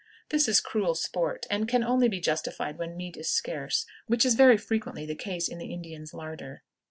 This 0.29 0.47
is 0.47 0.61
cruel 0.61 0.95
sport, 0.95 1.45
and 1.51 1.67
can 1.67 1.83
only 1.83 2.07
be 2.07 2.19
justified 2.19 2.79
when 2.79 2.97
meat 2.97 3.17
is 3.17 3.29
scarce, 3.29 3.85
which 4.07 4.25
is 4.25 4.33
very 4.33 4.57
frequently 4.57 5.05
the 5.05 5.13
case 5.13 5.47
in 5.47 5.59
the 5.59 5.71
Indian's 5.71 6.11
larder. 6.11 6.63